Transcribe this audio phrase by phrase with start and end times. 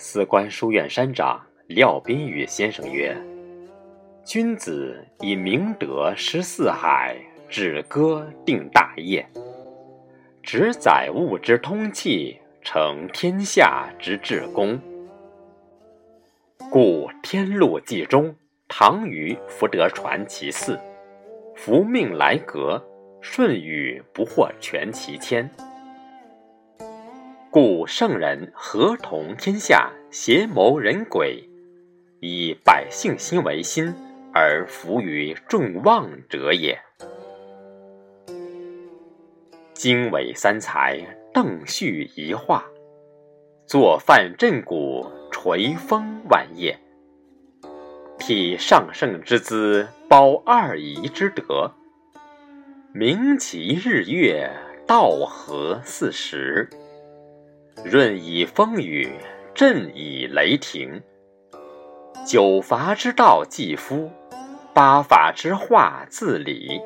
[0.00, 3.14] 四关书院山长廖宾宇先生曰
[4.24, 7.16] ：“君子以明德识四海，
[7.48, 9.28] 止戈定大业，
[10.42, 14.80] 执载物之通气，成天下之至公。
[16.70, 18.34] 故天禄既中，
[18.80, 20.78] 唐虞福德传其四，
[21.56, 22.80] 福命来格，
[23.20, 25.50] 舜禹不获全其谦。”
[27.50, 31.42] 故圣人合同天下，协谋人鬼，
[32.20, 33.92] 以百姓心为心，
[34.32, 36.78] 而服于众望者也。
[39.74, 42.64] 经纬三才，邓续一画，
[43.66, 46.78] 作范振古，垂风万叶，
[48.28, 51.72] 体上圣之资，包二仪之德，
[52.92, 54.50] 明其日月，
[54.86, 56.68] 道合四时。
[57.86, 59.10] 润以风雨，
[59.54, 61.00] 震以雷霆。
[62.26, 64.10] 九伐之道继夫，
[64.74, 66.82] 八法之化自理。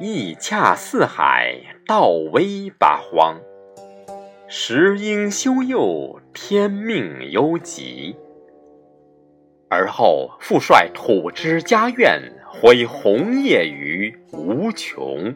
[0.00, 3.40] 义洽四海，道威八荒。
[4.48, 8.16] 时应修佑，天命忧急。
[9.72, 15.34] 而后复率土之家苑，挥红叶于无穷。